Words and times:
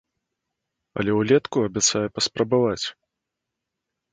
Але 1.01 1.11
ўлетку 1.19 1.57
абяцае 1.67 2.03
паспрабаваць. 2.17 2.83